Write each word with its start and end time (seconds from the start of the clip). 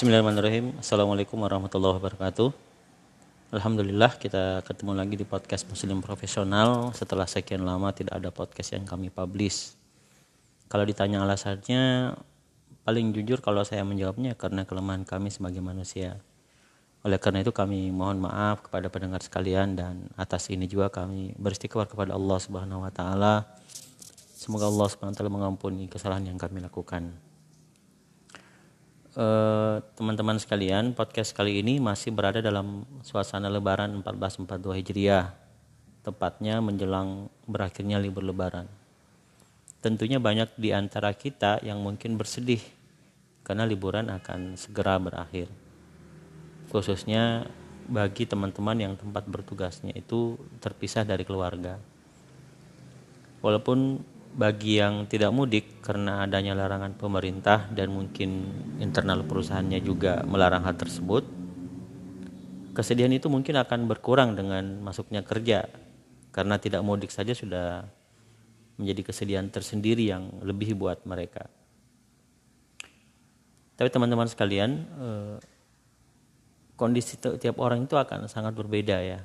Bismillahirrahmanirrahim. 0.00 0.80
Assalamualaikum 0.80 1.36
warahmatullahi 1.44 2.00
wabarakatuh. 2.00 2.56
Alhamdulillah 3.52 4.16
kita 4.16 4.64
ketemu 4.64 4.96
lagi 4.96 5.12
di 5.12 5.28
podcast 5.28 5.68
Muslim 5.68 6.00
Profesional 6.00 6.88
setelah 6.96 7.28
sekian 7.28 7.68
lama 7.68 7.92
tidak 7.92 8.16
ada 8.16 8.32
podcast 8.32 8.72
yang 8.72 8.88
kami 8.88 9.12
publish. 9.12 9.76
Kalau 10.72 10.88
ditanya 10.88 11.20
alasannya, 11.20 12.16
paling 12.80 13.12
jujur 13.12 13.44
kalau 13.44 13.60
saya 13.60 13.84
menjawabnya 13.84 14.40
karena 14.40 14.64
kelemahan 14.64 15.04
kami 15.04 15.28
sebagai 15.28 15.60
manusia. 15.60 16.16
Oleh 17.04 17.20
karena 17.20 17.44
itu 17.44 17.52
kami 17.52 17.92
mohon 17.92 18.24
maaf 18.24 18.64
kepada 18.64 18.88
pendengar 18.88 19.20
sekalian 19.20 19.76
dan 19.76 20.08
atas 20.16 20.48
ini 20.48 20.64
juga 20.64 20.88
kami 20.88 21.36
beristighfar 21.36 21.92
kepada 21.92 22.16
Allah 22.16 22.40
Subhanahu 22.40 22.88
wa 22.88 22.92
taala. 22.96 23.52
Semoga 24.32 24.64
Allah 24.64 24.88
Subhanahu 24.88 25.12
wa 25.12 25.18
taala 25.20 25.28
mengampuni 25.28 25.92
kesalahan 25.92 26.24
yang 26.24 26.40
kami 26.40 26.64
lakukan. 26.64 27.29
Eh, 29.20 29.76
teman-teman 30.00 30.32
uh, 30.32 30.40
sekalian, 30.40 30.96
podcast 30.96 31.36
kali 31.36 31.60
ini 31.60 31.76
masih 31.76 32.08
berada 32.08 32.40
dalam 32.40 32.88
suasana 33.04 33.52
Lebaran 33.52 33.92
1442 34.00 34.80
Hijriah, 34.80 35.36
tepatnya 36.00 36.64
menjelang 36.64 37.28
berakhirnya 37.44 38.00
libur 38.00 38.24
Lebaran. 38.24 38.64
Tentunya 39.84 40.16
banyak 40.16 40.56
di 40.56 40.72
antara 40.72 41.12
kita 41.12 41.60
yang 41.60 41.84
mungkin 41.84 42.16
bersedih 42.16 42.64
karena 43.44 43.68
liburan 43.68 44.08
akan 44.08 44.56
segera 44.56 44.96
berakhir. 44.96 45.52
Khususnya 46.72 47.44
bagi 47.92 48.24
teman-teman 48.24 48.80
yang 48.80 48.96
tempat 48.96 49.28
bertugasnya 49.28 49.92
itu 50.00 50.40
terpisah 50.64 51.04
dari 51.04 51.28
keluarga. 51.28 51.76
Walaupun 53.44 54.00
bagi 54.30 54.78
yang 54.78 55.10
tidak 55.10 55.34
mudik 55.34 55.82
karena 55.82 56.22
adanya 56.22 56.54
larangan 56.54 56.94
pemerintah 56.94 57.66
dan 57.74 57.90
mungkin 57.90 58.46
internal 58.78 59.26
perusahaannya 59.26 59.80
juga 59.82 60.22
melarang 60.22 60.62
hal 60.62 60.78
tersebut, 60.78 61.26
kesedihan 62.72 63.10
itu 63.10 63.26
mungkin 63.26 63.58
akan 63.58 63.90
berkurang 63.90 64.38
dengan 64.38 64.78
masuknya 64.80 65.26
kerja 65.26 65.66
karena 66.30 66.62
tidak 66.62 66.86
mudik 66.86 67.10
saja 67.10 67.34
sudah 67.34 67.84
menjadi 68.78 69.12
kesedihan 69.12 69.46
tersendiri 69.50 70.08
yang 70.08 70.30
lebih 70.40 70.78
buat 70.78 71.04
mereka. 71.04 71.50
Tapi 73.76 73.88
teman-teman 73.92 74.28
sekalian, 74.28 74.70
eh, 74.88 75.36
kondisi 76.80 77.20
tiap 77.20 77.60
orang 77.60 77.84
itu 77.84 77.96
akan 77.96 78.28
sangat 78.28 78.56
berbeda 78.56 78.96
ya. 79.04 79.20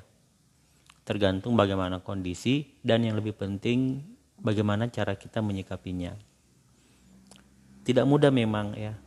Tergantung 1.06 1.54
bagaimana 1.54 2.02
kondisi 2.02 2.80
dan 2.82 3.06
yang 3.06 3.16
lebih 3.16 3.32
penting 3.32 4.02
bagaimana 4.40 4.88
cara 4.92 5.16
kita 5.16 5.40
menyikapinya. 5.40 6.16
Tidak 7.86 8.02
mudah 8.02 8.34
memang 8.34 8.74
ya, 8.74 8.98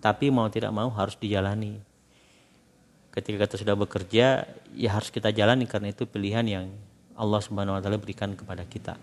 tapi 0.00 0.32
mau 0.32 0.48
tidak 0.48 0.72
mau 0.72 0.88
harus 0.88 1.14
dijalani. 1.20 1.76
Ketika 3.10 3.44
kita 3.44 3.56
sudah 3.60 3.76
bekerja, 3.76 4.46
ya 4.72 4.90
harus 4.94 5.10
kita 5.10 5.34
jalani 5.34 5.66
karena 5.66 5.92
itu 5.92 6.06
pilihan 6.06 6.46
yang 6.46 6.66
Allah 7.18 7.40
Subhanahu 7.42 7.76
wa 7.76 7.82
taala 7.82 8.00
berikan 8.00 8.32
kepada 8.32 8.64
kita. 8.64 8.96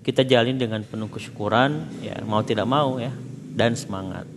Kita 0.00 0.24
jalin 0.24 0.60
dengan 0.60 0.84
penuh 0.84 1.08
kesyukuran, 1.08 2.02
ya 2.04 2.20
mau 2.26 2.44
tidak 2.44 2.68
mau 2.68 3.00
ya, 3.00 3.12
dan 3.54 3.76
semangat. 3.76 4.28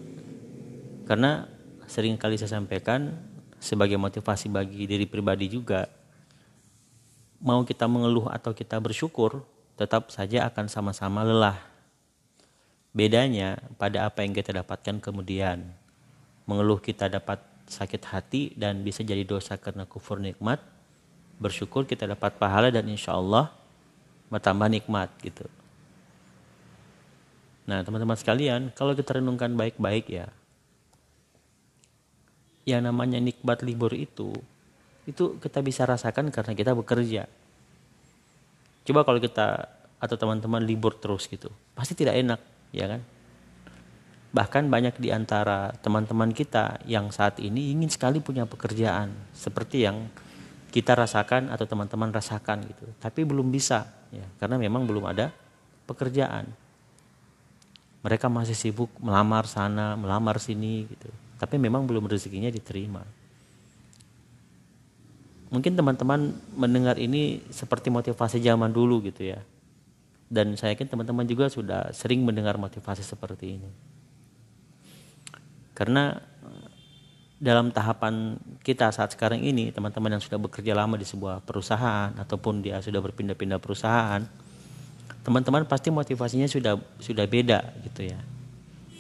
Karena 1.04 1.48
sering 1.88 2.16
kali 2.16 2.40
saya 2.40 2.60
sampaikan 2.60 3.12
sebagai 3.60 3.96
motivasi 4.00 4.52
bagi 4.52 4.88
diri 4.88 5.08
pribadi 5.08 5.48
juga, 5.52 5.88
mau 7.44 7.68
kita 7.68 7.92
mengeluh 7.92 8.32
atau 8.32 8.56
kita 8.56 8.80
bersyukur, 8.80 9.44
tetap 9.76 10.08
saja 10.16 10.48
akan 10.48 10.72
sama-sama 10.72 11.28
lelah. 11.28 11.60
Bedanya 12.96 13.60
pada 13.76 14.08
apa 14.08 14.24
yang 14.24 14.32
kita 14.32 14.56
dapatkan 14.56 15.04
kemudian. 15.04 15.68
Mengeluh 16.48 16.80
kita 16.80 17.12
dapat 17.12 17.44
sakit 17.68 18.04
hati 18.08 18.42
dan 18.56 18.80
bisa 18.80 19.04
jadi 19.04 19.28
dosa 19.28 19.60
karena 19.60 19.84
kufur 19.84 20.24
nikmat. 20.24 20.64
Bersyukur 21.36 21.84
kita 21.84 22.08
dapat 22.08 22.40
pahala 22.40 22.72
dan 22.72 22.88
insya 22.88 23.20
Allah 23.20 23.52
bertambah 24.32 24.72
nikmat 24.72 25.12
gitu. 25.20 25.44
Nah 27.68 27.84
teman-teman 27.84 28.16
sekalian, 28.16 28.72
kalau 28.72 28.96
kita 28.96 29.20
renungkan 29.20 29.52
baik-baik 29.56 30.08
ya, 30.08 30.28
yang 32.64 32.88
namanya 32.88 33.20
nikmat 33.20 33.60
libur 33.64 33.92
itu 33.92 34.32
itu 35.04 35.36
kita 35.40 35.60
bisa 35.60 35.84
rasakan 35.84 36.32
karena 36.32 36.56
kita 36.56 36.72
bekerja. 36.72 37.28
Coba 38.84 39.04
kalau 39.04 39.20
kita 39.20 39.68
atau 40.00 40.16
teman-teman 40.20 40.60
libur 40.64 41.00
terus 41.00 41.28
gitu, 41.32 41.48
pasti 41.76 41.96
tidak 41.96 42.20
enak, 42.20 42.40
ya 42.76 42.92
kan? 42.92 43.02
Bahkan 44.34 44.68
banyak 44.68 45.00
di 45.00 45.14
antara 45.16 45.72
teman-teman 45.80 46.36
kita 46.36 46.84
yang 46.84 47.08
saat 47.14 47.40
ini 47.40 47.72
ingin 47.72 47.88
sekali 47.88 48.20
punya 48.20 48.44
pekerjaan 48.44 49.16
seperti 49.32 49.88
yang 49.88 50.12
kita 50.74 50.98
rasakan 50.98 51.54
atau 51.54 51.64
teman-teman 51.64 52.12
rasakan 52.12 52.68
gitu, 52.68 52.84
tapi 53.00 53.24
belum 53.24 53.48
bisa, 53.48 53.88
ya, 54.12 54.26
karena 54.42 54.60
memang 54.60 54.84
belum 54.84 55.08
ada 55.08 55.32
pekerjaan. 55.88 56.50
Mereka 58.04 58.28
masih 58.28 58.58
sibuk 58.58 58.92
melamar 59.00 59.48
sana, 59.48 59.96
melamar 59.96 60.44
sini 60.44 60.84
gitu, 60.92 61.08
tapi 61.40 61.56
memang 61.56 61.88
belum 61.88 62.12
rezekinya 62.12 62.52
diterima 62.52 63.23
mungkin 65.54 65.78
teman-teman 65.78 66.34
mendengar 66.58 66.98
ini 66.98 67.46
seperti 67.54 67.94
motivasi 67.94 68.42
zaman 68.42 68.74
dulu 68.74 69.06
gitu 69.06 69.38
ya. 69.38 69.40
Dan 70.26 70.58
saya 70.58 70.74
yakin 70.74 70.90
teman-teman 70.90 71.30
juga 71.30 71.46
sudah 71.46 71.94
sering 71.94 72.26
mendengar 72.26 72.58
motivasi 72.58 73.06
seperti 73.06 73.62
ini. 73.62 73.70
Karena 75.78 76.18
eh, 76.18 76.70
dalam 77.38 77.70
tahapan 77.70 78.42
kita 78.66 78.90
saat 78.90 79.14
sekarang 79.14 79.46
ini, 79.46 79.70
teman-teman 79.70 80.18
yang 80.18 80.24
sudah 80.26 80.42
bekerja 80.42 80.74
lama 80.74 80.98
di 80.98 81.06
sebuah 81.06 81.46
perusahaan 81.46 82.10
ataupun 82.18 82.66
dia 82.66 82.82
sudah 82.82 82.98
berpindah-pindah 82.98 83.62
perusahaan, 83.62 84.26
teman-teman 85.22 85.70
pasti 85.70 85.94
motivasinya 85.94 86.50
sudah 86.50 86.82
sudah 86.98 87.30
beda 87.30 87.62
gitu 87.86 88.10
ya. 88.10 88.18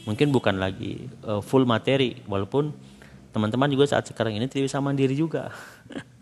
Mungkin 0.05 0.29
bukan 0.29 0.61
lagi 0.61 1.09
uh, 1.25 1.41
full 1.41 1.65
materi, 1.65 2.21
walaupun 2.29 2.75
teman-teman 3.33 3.73
juga 3.73 3.89
saat 3.89 4.05
sekarang 4.05 4.37
ini 4.37 4.45
tidak 4.45 4.69
bisa 4.69 4.77
mandiri 4.77 5.17
juga. 5.17 5.49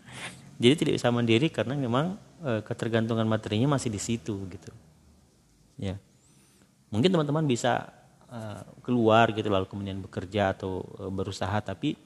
jadi 0.62 0.78
tidak 0.78 0.94
bisa 0.94 1.10
mandiri 1.10 1.50
karena 1.50 1.74
memang 1.74 2.14
e, 2.38 2.62
ketergantungan 2.62 3.26
materinya 3.26 3.74
masih 3.74 3.90
di 3.90 3.98
situ 3.98 4.38
gitu. 4.46 4.70
Ya. 5.74 5.98
Mungkin 6.94 7.10
teman-teman 7.10 7.42
bisa 7.50 7.90
e, 8.30 8.38
keluar 8.86 9.34
gitu 9.34 9.50
lalu 9.50 9.66
kemudian 9.66 9.98
bekerja 9.98 10.54
atau 10.54 10.86
e, 11.02 11.10
berusaha 11.10 11.58
tapi 11.58 11.98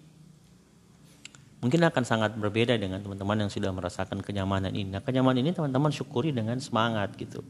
mungkin 1.61 1.85
akan 1.85 2.05
sangat 2.09 2.33
berbeda 2.41 2.81
dengan 2.81 3.05
teman-teman 3.05 3.45
yang 3.45 3.51
sudah 3.53 3.69
merasakan 3.77 4.25
kenyamanan 4.25 4.73
ini. 4.73 4.89
Nah 4.89 5.05
kenyamanan 5.05 5.45
ini 5.45 5.53
teman-teman 5.53 5.93
syukuri 5.93 6.33
dengan 6.33 6.57
semangat 6.57 7.13
gitu. 7.21 7.45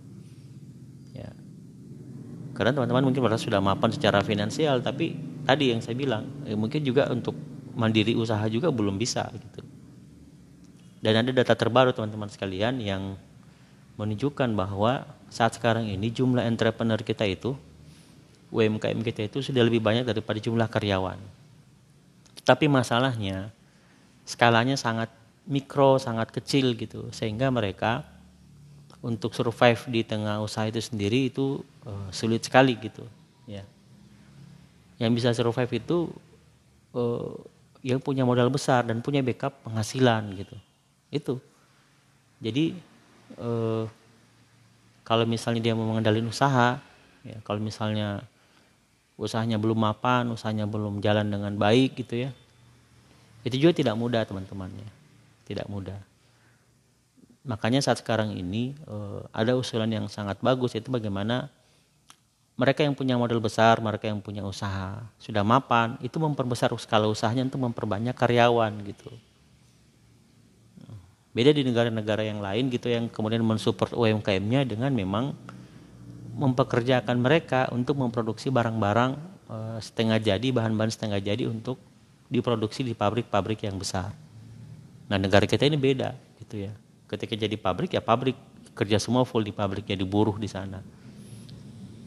Ya. 1.15 1.31
Karena 2.59 2.75
teman-teman 2.75 3.06
mungkin 3.06 3.22
merasa 3.22 3.47
sudah 3.47 3.62
mapan 3.62 3.95
secara 3.95 4.27
finansial 4.27 4.83
tapi 4.83 5.15
tadi 5.47 5.71
yang 5.71 5.78
saya 5.78 5.95
bilang 5.95 6.27
mungkin 6.59 6.83
juga 6.83 7.06
untuk 7.15 7.39
mandiri 7.78 8.19
usaha 8.19 8.43
juga 8.50 8.72
belum 8.75 8.99
bisa 8.99 9.31
gitu 9.37 9.66
dan 11.06 11.22
ada 11.22 11.31
data 11.31 11.55
terbaru 11.55 11.94
teman-teman 11.94 12.27
sekalian 12.27 12.83
yang 12.83 13.15
menunjukkan 13.94 14.50
bahwa 14.59 15.06
saat 15.31 15.55
sekarang 15.55 15.87
ini 15.87 16.11
jumlah 16.11 16.43
entrepreneur 16.43 16.99
kita 16.99 17.22
itu 17.22 17.55
UMKM 18.50 19.06
kita 19.06 19.31
itu 19.31 19.39
sudah 19.39 19.62
lebih 19.62 19.78
banyak 19.78 20.03
daripada 20.03 20.43
jumlah 20.43 20.66
karyawan. 20.66 21.15
Tapi 22.43 22.66
masalahnya 22.66 23.55
skalanya 24.27 24.75
sangat 24.75 25.06
mikro, 25.47 26.03
sangat 26.03 26.34
kecil 26.34 26.75
gitu 26.75 27.06
sehingga 27.15 27.55
mereka 27.55 28.03
untuk 28.99 29.31
survive 29.31 29.87
di 29.87 30.03
tengah 30.03 30.43
usaha 30.43 30.66
itu 30.66 30.83
sendiri 30.83 31.31
itu 31.31 31.62
uh, 31.87 32.11
sulit 32.11 32.43
sekali 32.43 32.75
gitu 32.83 33.06
ya. 33.47 33.62
Yang 34.98 35.10
bisa 35.22 35.28
survive 35.39 35.71
itu 35.71 36.10
uh, 36.98 37.30
yang 37.86 38.03
punya 38.03 38.27
modal 38.27 38.51
besar 38.51 38.83
dan 38.83 38.98
punya 39.07 39.22
backup 39.22 39.63
penghasilan 39.63 40.34
gitu 40.34 40.59
itu. 41.12 41.41
Jadi 42.42 42.76
eh, 43.38 43.84
kalau 45.06 45.24
misalnya 45.24 45.60
dia 45.62 45.74
mau 45.76 45.86
mengendalikan 45.88 46.28
usaha 46.30 46.78
ya 47.26 47.38
kalau 47.42 47.58
misalnya 47.58 48.22
usahanya 49.16 49.56
belum 49.58 49.78
mapan 49.80 50.28
usahanya 50.30 50.68
belum 50.68 51.00
jalan 51.00 51.26
dengan 51.26 51.56
baik 51.56 51.98
gitu 51.98 52.28
ya 52.28 52.30
itu 53.47 53.62
juga 53.62 53.78
tidak 53.78 53.94
mudah 53.94 54.26
teman-temannya. 54.26 54.91
Tidak 55.47 55.70
mudah. 55.70 56.03
Makanya 57.47 57.78
saat 57.78 58.03
sekarang 58.03 58.34
ini 58.34 58.74
eh, 58.74 59.20
ada 59.30 59.54
usulan 59.54 59.86
yang 59.86 60.10
sangat 60.10 60.42
bagus 60.42 60.74
yaitu 60.74 60.91
bagaimana 60.91 61.47
mereka 62.58 62.82
yang 62.82 62.98
punya 62.98 63.14
modal 63.14 63.38
besar, 63.38 63.78
mereka 63.78 64.10
yang 64.10 64.18
punya 64.18 64.42
usaha 64.42 64.98
sudah 65.22 65.47
mapan, 65.47 65.94
itu 66.03 66.18
memperbesar 66.18 66.74
skala 66.74 67.06
usahanya 67.06 67.47
untuk 67.47 67.62
memperbanyak 67.62 68.16
karyawan 68.18 68.74
gitu. 68.82 69.14
Beda 71.36 71.53
di 71.53 71.68
negara-negara 71.68 72.24
yang 72.24 72.41
lain 72.41 72.72
gitu 72.72 72.88
yang 72.88 73.12
kemudian 73.12 73.44
mensupport 73.44 73.92
UMKM-nya 73.92 74.65
dengan 74.65 74.88
memang 74.88 75.36
mempekerjakan 76.33 77.21
mereka 77.21 77.68
untuk 77.77 78.00
memproduksi 78.00 78.48
barang-barang 78.48 79.21
uh, 79.53 79.77
setengah 79.77 80.16
jadi 80.16 80.48
bahan-bahan 80.48 80.88
setengah 80.88 81.21
jadi 81.21 81.44
untuk 81.44 81.77
diproduksi 82.33 82.80
di 82.80 82.97
pabrik-pabrik 82.97 83.68
yang 83.68 83.77
besar. 83.77 84.16
Nah 85.12 85.21
negara 85.21 85.44
kita 85.44 85.68
ini 85.68 85.77
beda 85.77 86.16
gitu 86.41 86.65
ya. 86.68 86.72
Ketika 87.04 87.36
jadi 87.36 87.56
pabrik 87.60 87.92
ya 87.92 88.00
pabrik 88.00 88.36
kerja 88.72 88.97
semua 88.97 89.28
full 89.28 89.44
di 89.44 89.53
pabrik 89.53 89.84
jadi 89.84 90.09
buruh 90.09 90.41
di 90.41 90.48
sana. 90.48 90.80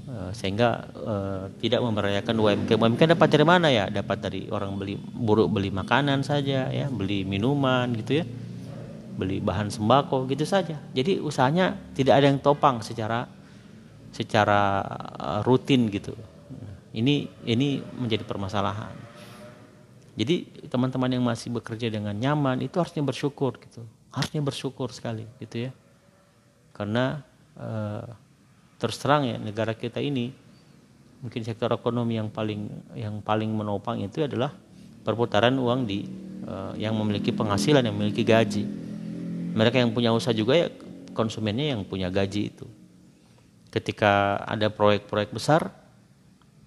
Uh, 0.09 0.33
sehingga 0.33 0.89
uh, 1.05 1.45
tidak 1.61 1.85
memerayakan 1.85 2.33
UMK. 2.33 2.81
UMK 2.81 3.13
dapat 3.13 3.29
dari 3.29 3.45
mana 3.45 3.69
ya? 3.69 3.93
Dapat 3.93 4.17
dari 4.25 4.49
orang 4.49 4.73
beli 4.73 4.97
buruh 4.97 5.45
beli 5.45 5.69
makanan 5.69 6.25
saja 6.25 6.65
ya, 6.73 6.89
beli 6.89 7.21
minuman 7.21 7.93
gitu 7.93 8.21
ya. 8.21 8.25
Beli 9.19 9.43
bahan 9.43 9.67
sembako 9.67 10.31
gitu 10.31 10.47
saja. 10.47 10.79
Jadi 10.95 11.19
usahanya 11.19 11.75
tidak 11.91 12.23
ada 12.23 12.25
yang 12.31 12.39
topang 12.39 12.79
secara 12.79 13.27
secara 14.15 14.79
rutin 15.43 15.91
gitu. 15.91 16.15
Ini 16.95 17.27
ini 17.45 17.83
menjadi 17.99 18.23
permasalahan. 18.23 18.95
Jadi 20.17 20.67
teman-teman 20.67 21.11
yang 21.11 21.23
masih 21.23 21.53
bekerja 21.53 21.87
dengan 21.87 22.11
nyaman 22.11 22.59
itu 22.63 22.75
harusnya 22.81 23.03
bersyukur 23.05 23.55
gitu. 23.61 23.85
Harusnya 24.09 24.41
bersyukur 24.41 24.89
sekali 24.91 25.23
gitu 25.39 25.69
ya. 25.69 25.71
Karena 26.73 27.21
uh, 27.59 28.03
terus 28.81 28.97
terang 28.97 29.27
ya 29.27 29.37
negara 29.37 29.75
kita 29.75 30.01
ini 30.01 30.31
mungkin 31.19 31.43
sektor 31.43 31.71
ekonomi 31.75 32.15
yang 32.15 32.31
paling 32.31 32.67
yang 32.95 33.19
paling 33.19 33.51
menopang 33.51 33.99
itu 33.99 34.23
adalah 34.23 34.55
perputaran 35.03 35.55
uang 35.55 35.87
di 35.87 36.07
uh, 36.47 36.73
yang 36.75 36.95
memiliki 36.95 37.31
penghasilan 37.31 37.85
yang 37.85 37.95
memiliki 37.95 38.25
gaji. 38.25 38.88
Mereka 39.53 39.81
yang 39.81 39.91
punya 39.91 40.13
usaha 40.13 40.35
juga 40.35 40.55
ya 40.55 40.67
konsumennya 41.13 41.75
yang 41.75 41.81
punya 41.83 42.07
gaji 42.07 42.53
itu. 42.53 42.65
Ketika 43.69 44.41
ada 44.47 44.71
proyek-proyek 44.71 45.29
besar, 45.35 45.69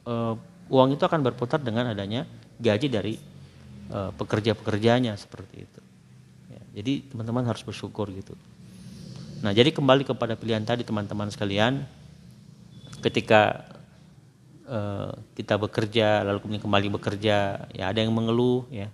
uh, 0.06 0.34
uang 0.70 0.94
itu 0.94 1.02
akan 1.02 1.24
berputar 1.24 1.58
dengan 1.58 1.90
adanya 1.90 2.28
gaji 2.60 2.86
dari 2.86 3.14
uh, 3.90 4.14
pekerja-pekerjanya 4.14 5.16
seperti 5.18 5.66
itu. 5.66 5.80
Ya, 6.52 6.62
jadi 6.82 6.92
teman-teman 7.10 7.48
harus 7.48 7.64
bersyukur 7.64 8.06
gitu. 8.12 8.36
Nah 9.42 9.50
jadi 9.50 9.74
kembali 9.74 10.06
kepada 10.06 10.38
pilihan 10.38 10.62
tadi 10.62 10.86
teman-teman 10.86 11.26
sekalian, 11.32 11.82
ketika 13.02 13.66
uh, 14.70 15.10
kita 15.34 15.58
bekerja 15.58 16.22
lalu 16.22 16.38
kemudian 16.38 16.62
kembali 16.62 16.88
bekerja, 17.02 17.66
ya 17.74 17.84
ada 17.90 17.98
yang 17.98 18.14
mengeluh 18.14 18.70
ya, 18.70 18.86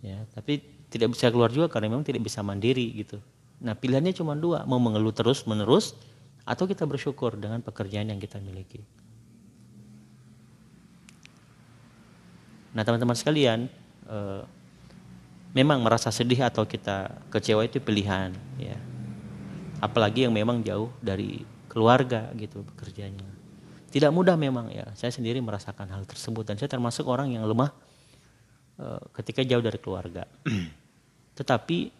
ya 0.00 0.24
tapi 0.32 0.77
tidak 0.88 1.16
bisa 1.16 1.28
keluar 1.28 1.52
juga 1.52 1.68
karena 1.68 1.92
memang 1.92 2.04
tidak 2.04 2.24
bisa 2.24 2.40
mandiri 2.40 2.92
gitu. 2.96 3.20
Nah 3.60 3.76
pilihannya 3.76 4.14
cuma 4.16 4.32
dua, 4.38 4.64
mau 4.64 4.80
mengeluh 4.80 5.12
terus 5.12 5.44
menerus 5.44 5.92
atau 6.48 6.64
kita 6.64 6.88
bersyukur 6.88 7.36
dengan 7.36 7.60
pekerjaan 7.60 8.08
yang 8.08 8.20
kita 8.20 8.40
miliki. 8.40 8.80
Nah 12.72 12.84
teman-teman 12.86 13.16
sekalian, 13.16 13.66
uh, 14.08 14.46
memang 15.56 15.80
merasa 15.80 16.12
sedih 16.12 16.44
atau 16.44 16.68
kita 16.68 17.24
kecewa 17.32 17.64
itu 17.64 17.80
pilihan 17.80 18.30
ya 18.60 18.76
apalagi 19.80 20.26
yang 20.28 20.34
memang 20.34 20.60
jauh 20.60 20.92
dari 21.00 21.42
keluarga 21.70 22.28
gitu 22.36 22.64
bekerjanya 22.74 23.24
tidak 23.88 24.12
mudah 24.12 24.36
memang 24.36 24.68
ya 24.68 24.84
saya 24.92 25.08
sendiri 25.08 25.40
merasakan 25.40 25.88
hal 25.88 26.04
tersebut 26.04 26.44
dan 26.44 26.60
saya 26.60 26.68
termasuk 26.68 27.08
orang 27.08 27.32
yang 27.32 27.48
lemah 27.48 27.72
ketika 29.18 29.42
jauh 29.42 29.62
dari 29.62 29.78
keluarga 29.82 30.24
tetapi 31.38 31.90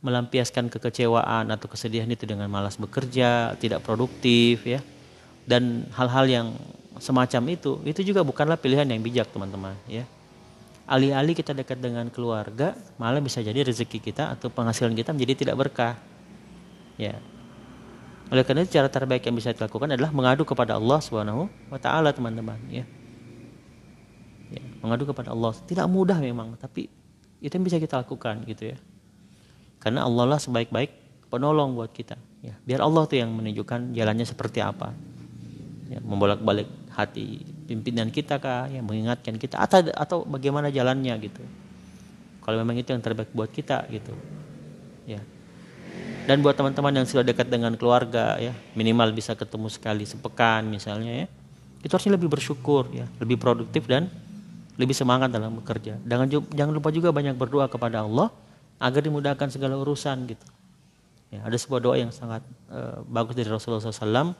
melampiaskan 0.00 0.72
kekecewaan 0.72 1.50
atau 1.52 1.66
kesedihan 1.68 2.08
itu 2.08 2.24
dengan 2.24 2.48
malas 2.48 2.80
bekerja 2.80 3.58
tidak 3.60 3.84
produktif 3.84 4.64
ya 4.64 4.80
dan 5.44 5.84
hal-hal 5.92 6.24
yang 6.30 6.46
semacam 7.02 7.42
itu 7.52 7.82
itu 7.84 8.00
juga 8.06 8.24
bukanlah 8.24 8.56
pilihan 8.56 8.88
yang 8.88 9.02
bijak 9.02 9.28
teman-teman 9.28 9.76
ya 9.90 10.08
alih-alih 10.90 11.38
kita 11.38 11.54
dekat 11.54 11.78
dengan 11.78 12.10
keluarga, 12.10 12.74
malah 12.98 13.22
bisa 13.22 13.38
jadi 13.38 13.62
rezeki 13.62 14.10
kita 14.10 14.34
atau 14.34 14.50
penghasilan 14.50 14.90
kita 14.98 15.14
menjadi 15.14 15.46
tidak 15.46 15.56
berkah. 15.62 15.94
Ya. 16.98 17.14
Oleh 18.34 18.42
karena 18.42 18.66
itu 18.66 18.74
cara 18.74 18.90
terbaik 18.90 19.22
yang 19.22 19.38
bisa 19.38 19.54
dilakukan 19.54 19.94
adalah 19.94 20.10
mengadu 20.10 20.42
kepada 20.42 20.74
Allah 20.74 20.98
Subhanahu 20.98 21.46
wa 21.70 21.78
taala, 21.78 22.10
teman-teman, 22.10 22.58
ya. 22.66 22.82
Mengadu 24.80 25.08
kepada 25.08 25.32
Allah. 25.32 25.52
Tidak 25.52 25.86
mudah 25.86 26.18
memang, 26.20 26.56
tapi 26.56 26.88
itu 27.40 27.52
yang 27.52 27.64
bisa 27.64 27.76
kita 27.80 28.00
lakukan 28.00 28.44
gitu 28.48 28.72
ya. 28.74 28.78
Karena 29.80 30.04
Allah 30.04 30.36
lah 30.36 30.38
sebaik-baik 30.40 30.92
penolong 31.32 31.76
buat 31.76 31.92
kita, 31.92 32.16
ya. 32.44 32.56
Biar 32.64 32.84
Allah 32.84 33.04
tuh 33.08 33.16
yang 33.20 33.32
menunjukkan 33.32 33.96
jalannya 33.96 34.26
seperti 34.28 34.60
apa. 34.60 34.92
Ya, 35.90 35.98
membolak-balik 36.04 36.70
hati 36.94 37.42
pimpinan 37.70 38.10
kita 38.10 38.42
kah 38.42 38.66
yang 38.66 38.82
mengingatkan 38.82 39.38
kita 39.38 39.62
atau 39.62 39.86
atau 39.94 40.18
bagaimana 40.26 40.68
jalannya 40.74 41.14
gitu 41.22 41.42
kalau 42.42 42.58
memang 42.60 42.82
itu 42.82 42.90
yang 42.90 42.98
terbaik 42.98 43.30
buat 43.30 43.46
kita 43.46 43.86
gitu 43.94 44.10
ya 45.06 45.22
dan 46.26 46.42
buat 46.42 46.58
teman-teman 46.58 47.02
yang 47.02 47.06
sudah 47.06 47.22
dekat 47.22 47.46
dengan 47.46 47.78
keluarga 47.78 48.36
ya 48.42 48.50
minimal 48.74 49.14
bisa 49.14 49.38
ketemu 49.38 49.70
sekali 49.70 50.02
sepekan 50.02 50.66
misalnya 50.66 51.24
ya 51.24 51.26
itu 51.80 51.92
harusnya 51.94 52.18
lebih 52.18 52.28
bersyukur 52.28 52.90
ya 52.90 53.06
lebih 53.22 53.38
produktif 53.38 53.86
dan 53.86 54.10
lebih 54.80 54.96
semangat 54.96 55.28
dalam 55.28 55.60
bekerja 55.60 56.00
jangan 56.08 56.26
jangan 56.48 56.72
lupa 56.72 56.88
juga 56.88 57.12
banyak 57.12 57.36
berdoa 57.36 57.68
kepada 57.68 58.00
Allah 58.00 58.32
agar 58.80 59.04
dimudahkan 59.04 59.52
segala 59.52 59.76
urusan 59.76 60.16
gitu 60.24 60.46
ya 61.28 61.44
ada 61.44 61.56
sebuah 61.60 61.80
doa 61.84 61.96
yang 62.00 62.08
sangat 62.08 62.40
uh, 62.72 63.04
bagus 63.04 63.36
dari 63.36 63.52
Rasulullah 63.52 63.84
SAW 63.84 64.32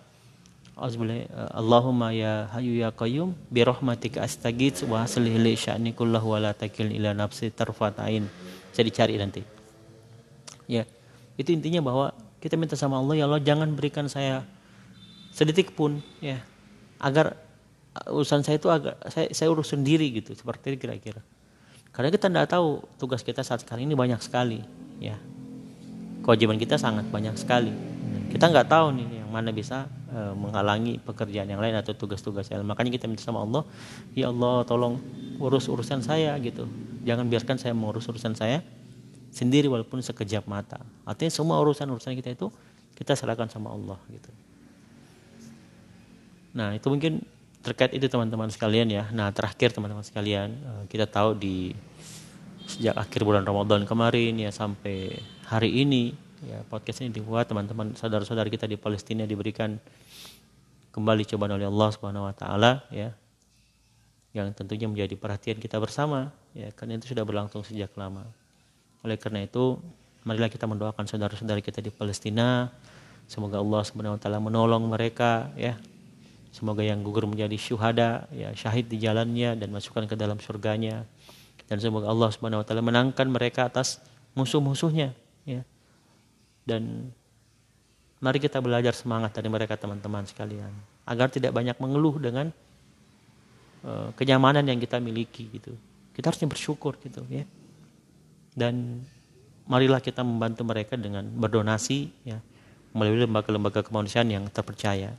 Eh, 0.81 1.28
Allahumma 1.52 2.08
ya 2.08 2.48
hayu 2.56 2.72
ya 2.81 2.88
qayyum 2.88 3.37
bi 3.52 3.60
rahmatika 3.60 4.25
astaghits 4.25 4.81
wa 4.88 5.04
aslih 5.04 5.37
li 5.37 5.52
sya'ni 5.52 5.92
kullahu 5.92 6.32
wa 6.32 6.40
la 6.40 6.52
takil 6.56 6.88
ila 6.88 7.12
nafsi 7.12 7.52
tarfatain. 7.52 8.25
Saya 8.72 8.84
dicari 8.88 9.20
nanti. 9.20 9.44
Ya. 10.64 10.88
Itu 11.37 11.52
intinya 11.52 11.84
bahwa 11.84 12.16
kita 12.40 12.56
minta 12.56 12.81
sama 12.81 12.96
Allah 12.96 13.12
ya 13.12 13.25
Allah 13.28 13.44
jangan 13.44 13.69
berikan 13.76 14.08
saya 14.08 14.40
sedetik 15.37 15.76
pun 15.76 16.00
ya 16.25 16.40
agar 16.96 17.37
urusan 18.10 18.46
saya 18.46 18.56
itu 18.56 18.69
agak 18.70 18.96
saya, 19.10 19.28
saya 19.34 19.48
urus 19.50 19.75
sendiri 19.75 20.06
gitu 20.14 20.34
seperti 20.37 20.78
kira-kira 20.78 21.22
karena 21.90 22.08
kita 22.14 22.31
tidak 22.31 22.46
tahu 22.46 22.87
tugas 22.96 23.26
kita 23.26 23.42
saat 23.42 23.66
sekarang 23.66 23.87
ini 23.87 23.98
banyak 23.98 24.22
sekali 24.22 24.62
ya 25.02 25.19
kewajiban 26.22 26.54
kita 26.56 26.78
sangat 26.78 27.10
banyak 27.10 27.34
sekali 27.34 27.75
kita 28.31 28.46
nggak 28.46 28.70
tahu 28.70 28.94
nih 28.94 29.08
yang 29.20 29.31
mana 29.31 29.50
bisa 29.50 29.90
uh, 30.14 30.34
menghalangi 30.38 31.02
pekerjaan 31.02 31.50
yang 31.50 31.58
lain 31.58 31.75
atau 31.75 31.94
tugas-tugas 31.94 32.46
yang 32.46 32.62
lain. 32.62 32.70
Makanya 32.70 32.90
kita 32.94 33.06
minta 33.10 33.26
sama 33.26 33.42
Allah, 33.42 33.66
ya 34.14 34.31
Allah 34.31 34.62
tolong 34.62 35.02
urus 35.42 35.66
urusan 35.66 36.02
saya 36.02 36.38
gitu. 36.38 36.70
Jangan 37.02 37.26
biarkan 37.26 37.59
saya 37.59 37.75
mengurus 37.75 38.06
urusan 38.06 38.38
saya 38.38 38.62
sendiri 39.35 39.66
walaupun 39.66 39.99
sekejap 40.02 40.47
mata. 40.47 40.78
Artinya 41.02 41.30
semua 41.35 41.59
urusan-urusan 41.62 42.14
kita 42.18 42.35
itu 42.35 42.50
kita 42.94 43.18
serahkan 43.18 43.50
sama 43.50 43.75
Allah 43.75 43.99
gitu. 44.11 44.30
Nah 46.54 46.75
itu 46.75 46.87
mungkin 46.87 47.23
terkait 47.61 47.93
itu 47.93 48.09
teman-teman 48.09 48.49
sekalian 48.49 48.88
ya. 48.88 49.05
Nah 49.12 49.29
terakhir 49.33 49.73
teman-teman 49.76 50.05
sekalian 50.05 50.52
eh, 50.52 50.85
kita 50.88 51.05
tahu 51.05 51.37
di 51.37 51.76
sejak 52.64 52.95
akhir 52.95 53.26
bulan 53.26 53.43
Ramadan 53.43 53.83
kemarin 53.83 54.38
ya 54.38 54.55
sampai 54.55 55.19
hari 55.50 55.83
ini 55.83 56.14
ya 56.47 56.62
podcast 56.71 57.02
ini 57.05 57.11
dibuat 57.12 57.50
teman-teman 57.50 57.93
saudara-saudara 57.99 58.49
kita 58.49 58.64
di 58.64 58.79
Palestina 58.79 59.26
diberikan 59.26 59.76
kembali 60.95 61.26
cobaan 61.26 61.59
oleh 61.59 61.67
Allah 61.67 61.88
Subhanahu 61.90 62.31
wa 62.31 62.35
taala 62.35 62.87
ya 62.95 63.12
yang 64.31 64.55
tentunya 64.55 64.87
menjadi 64.87 65.19
perhatian 65.19 65.59
kita 65.59 65.83
bersama 65.83 66.31
ya 66.55 66.71
karena 66.71 66.97
itu 67.02 67.11
sudah 67.11 67.26
berlangsung 67.26 67.67
sejak 67.67 67.90
lama. 67.99 68.23
Oleh 69.02 69.19
karena 69.19 69.43
itu 69.43 69.83
marilah 70.23 70.47
kita 70.47 70.71
mendoakan 70.71 71.05
saudara-saudara 71.11 71.59
kita 71.59 71.83
di 71.83 71.90
Palestina 71.90 72.71
semoga 73.26 73.59
Allah 73.59 73.83
Subhanahu 73.83 74.14
wa 74.17 74.21
taala 74.23 74.38
menolong 74.38 74.87
mereka 74.87 75.50
ya. 75.59 75.75
Semoga 76.50 76.83
yang 76.83 77.07
gugur 77.07 77.30
menjadi 77.30 77.54
syuhada 77.54 78.26
ya 78.35 78.50
syahid 78.59 78.90
di 78.90 78.99
jalannya 78.99 79.54
dan 79.54 79.71
masukkan 79.71 80.11
ke 80.11 80.19
dalam 80.19 80.42
surganya. 80.42 81.07
Dan 81.71 81.78
semoga 81.78 82.11
Allah 82.11 82.35
Subhanahu 82.35 82.61
wa 82.62 82.66
taala 82.66 82.83
menangkan 82.83 83.30
mereka 83.30 83.71
atas 83.71 84.02
musuh-musuhnya 84.35 85.14
ya. 85.47 85.62
Dan 86.66 87.14
mari 88.19 88.42
kita 88.42 88.59
belajar 88.59 88.90
semangat 88.99 89.30
dari 89.30 89.47
mereka 89.47 89.78
teman-teman 89.78 90.26
sekalian 90.26 90.75
agar 91.07 91.30
tidak 91.30 91.54
banyak 91.54 91.78
mengeluh 91.78 92.19
dengan 92.19 92.50
uh, 93.87 94.11
kenyamanan 94.19 94.66
yang 94.66 94.83
kita 94.83 94.99
miliki 94.99 95.47
gitu. 95.54 95.71
Kita 96.11 96.35
harusnya 96.35 96.50
bersyukur 96.50 96.99
gitu 96.99 97.23
ya. 97.30 97.47
Dan 98.50 99.07
marilah 99.71 100.02
kita 100.02 100.26
membantu 100.26 100.66
mereka 100.66 100.99
dengan 100.99 101.23
berdonasi 101.30 102.11
ya 102.26 102.42
melalui 102.90 103.23
lembaga-lembaga 103.23 103.87
kemanusiaan 103.87 104.26
yang 104.26 104.50
terpercaya 104.50 105.14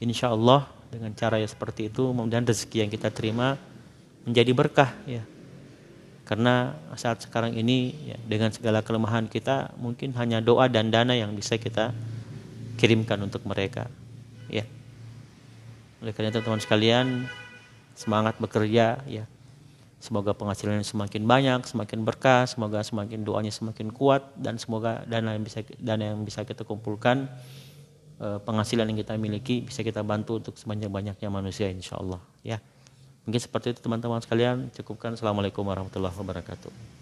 insya 0.00 0.32
Allah 0.32 0.68
dengan 0.92 1.12
cara 1.16 1.40
yang 1.40 1.50
seperti 1.50 1.90
itu 1.90 2.12
kemudian 2.12 2.46
rezeki 2.46 2.86
yang 2.86 2.90
kita 2.92 3.08
terima 3.10 3.58
menjadi 4.28 4.52
berkah 4.52 4.90
ya 5.08 5.22
karena 6.26 6.74
saat 6.98 7.22
sekarang 7.22 7.54
ini 7.54 7.94
ya, 8.10 8.18
dengan 8.26 8.50
segala 8.50 8.82
kelemahan 8.82 9.30
kita 9.30 9.78
mungkin 9.78 10.10
hanya 10.18 10.42
doa 10.42 10.66
dan 10.66 10.90
dana 10.90 11.14
yang 11.14 11.30
bisa 11.38 11.54
kita 11.54 11.94
kirimkan 12.82 13.22
untuk 13.22 13.46
mereka. 13.46 13.86
Ya. 14.50 14.66
Oleh 16.02 16.10
karena 16.10 16.34
itu 16.34 16.42
teman 16.42 16.58
sekalian, 16.58 17.30
semangat 17.96 18.36
bekerja 18.36 19.00
ya 19.08 19.24
semoga 19.96 20.36
penghasilannya 20.36 20.84
semakin 20.84 21.24
banyak 21.24 21.60
semakin 21.64 22.04
berkah 22.04 22.44
semoga 22.44 22.84
semakin 22.84 23.24
doanya 23.24 23.48
semakin 23.48 23.88
kuat 23.88 24.22
dan 24.36 24.60
semoga 24.60 25.02
dana 25.08 25.32
yang 25.32 25.42
bisa 25.42 25.64
dana 25.80 26.12
yang 26.12 26.20
bisa 26.22 26.44
kita 26.44 26.62
kumpulkan 26.68 27.32
penghasilan 28.18 28.88
yang 28.88 28.98
kita 28.98 29.14
miliki 29.20 29.60
bisa 29.64 29.84
kita 29.84 30.00
bantu 30.00 30.40
untuk 30.40 30.56
sebanyak 30.56 30.88
banyaknya 30.88 31.28
manusia 31.28 31.68
insya 31.68 32.00
Allah. 32.00 32.20
Ya 32.40 32.58
mungkin 33.28 33.40
seperti 33.42 33.76
itu 33.76 33.80
teman-teman 33.84 34.22
sekalian. 34.24 34.72
Cukupkan. 34.72 35.18
Assalamualaikum 35.18 35.66
warahmatullahi 35.66 36.14
wabarakatuh 36.16 36.95